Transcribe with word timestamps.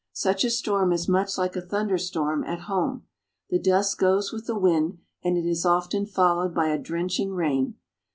Such 0.13 0.43
a 0.43 0.49
storm 0.49 0.91
is 0.93 1.07
much 1.07 1.37
like 1.37 1.55
a 1.55 1.61
thunderstorm 1.61 2.43
at 2.45 2.61
home. 2.61 3.05
The 3.51 3.59
dust 3.59 3.99
goes 3.99 4.33
with 4.33 4.47
the 4.47 4.57
wind, 4.57 4.97
and 5.23 5.37
it 5.37 5.45
is 5.45 5.63
often 5.63 6.07
fol 6.07 6.37
lowed 6.37 6.55
by 6.55 6.69
a 6.69 6.79
drenching 6.79 7.35
rain. 7.35 7.75